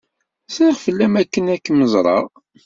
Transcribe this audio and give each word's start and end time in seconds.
Zziɣ 0.49 0.75
fell-am 0.85 1.15
akken 1.21 1.51
ad 1.53 1.59
kem-ẓreɣ. 1.63 2.25